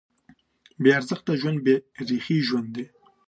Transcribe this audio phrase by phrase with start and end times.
[0.81, 1.59] بېارزښته ژوند
[1.95, 2.85] بېریښې ژوند دی.